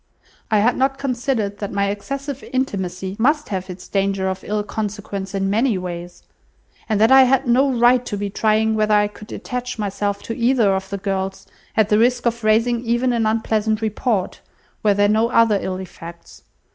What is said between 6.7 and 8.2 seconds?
and that I had no right to